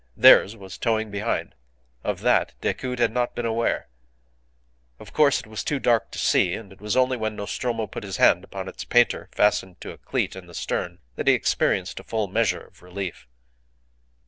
Theirs 0.17 0.55
was 0.55 0.79
towing 0.79 1.11
behind. 1.11 1.53
Of 2.03 2.21
that 2.21 2.55
Decoud 2.59 2.97
had 2.97 3.11
not 3.11 3.35
been 3.35 3.45
aware. 3.45 3.87
Of 4.97 5.13
course, 5.13 5.39
it 5.39 5.45
was 5.45 5.63
too 5.63 5.77
dark 5.77 6.09
to 6.09 6.17
see, 6.17 6.55
and 6.55 6.73
it 6.73 6.81
was 6.81 6.97
only 6.97 7.17
when 7.17 7.35
Nostromo 7.35 7.85
put 7.85 8.01
his 8.01 8.17
hand 8.17 8.43
upon 8.43 8.67
its 8.67 8.83
painter 8.83 9.29
fastened 9.31 9.79
to 9.81 9.91
a 9.91 9.99
cleat 9.99 10.35
in 10.35 10.47
the 10.47 10.55
stern 10.55 11.01
that 11.17 11.27
he 11.27 11.35
experienced 11.35 11.99
a 11.99 12.03
full 12.03 12.27
measure 12.27 12.65
of 12.65 12.81
relief. 12.81 13.27